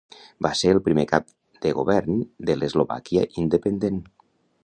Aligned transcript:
Va 0.43 0.51
ser 0.61 0.71
el 0.75 0.79
primer 0.87 1.03
cap 1.11 1.27
de 1.65 1.73
govern 1.81 2.17
de 2.49 2.57
l'Eslovàquia 2.61 3.27
independent. 3.45 4.01